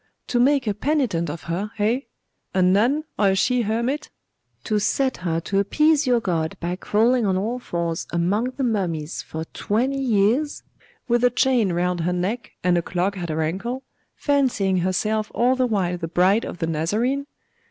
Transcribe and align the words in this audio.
'To 0.25 0.39
make 0.39 0.65
a 0.65 0.73
penitent 0.73 1.29
of 1.29 1.43
her, 1.43 1.69
eh? 1.77 1.99
a 2.55 2.61
nun, 2.63 3.03
or 3.19 3.29
a 3.29 3.35
she 3.35 3.61
hermit; 3.61 4.09
to 4.63 4.79
set 4.79 5.17
her 5.17 5.39
to 5.39 5.59
appease 5.59 6.07
your 6.07 6.19
God 6.19 6.57
by 6.59 6.75
crawling 6.75 7.23
on 7.23 7.37
all 7.37 7.59
fours 7.59 8.07
among 8.11 8.45
the 8.57 8.63
mummies 8.63 9.21
for 9.21 9.45
twenty 9.53 9.99
years, 10.01 10.63
with 11.07 11.23
a 11.23 11.29
chain 11.29 11.71
round 11.71 11.99
her 11.99 12.13
neck 12.13 12.53
and 12.63 12.79
a 12.79 12.81
clog 12.81 13.15
at 13.15 13.29
her 13.29 13.43
ankle, 13.43 13.83
fancying 14.15 14.77
herself 14.77 15.31
all 15.35 15.55
the 15.55 15.67
while 15.67 15.99
the 15.99 16.07
bride 16.07 16.45
of 16.45 16.57
the 16.57 16.65
Nazarene? 16.65 17.27